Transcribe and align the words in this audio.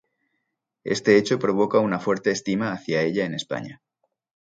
Este 0.83 1.15
hecho 1.15 1.37
provoca 1.37 1.77
una 1.77 1.99
fuerte 1.99 2.31
estima 2.31 2.71
hacia 2.71 3.03
ella 3.03 3.23
en 3.23 3.35
España. 3.35 3.83